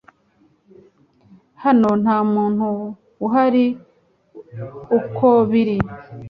[1.63, 2.67] Hano nta muntu
[3.25, 3.65] uhari
[4.97, 5.77] uko biri